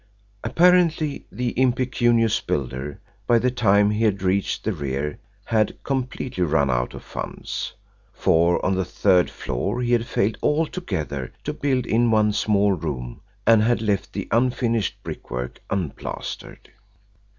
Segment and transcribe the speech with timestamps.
[0.43, 6.71] Apparently the impecunious builder, by the time he had reached the rear, had completely run
[6.71, 7.73] out of funds,
[8.11, 13.21] for on the third floor he had failed altogether to build in one small room,
[13.45, 16.71] and had left the unfinished brickwork unplastered.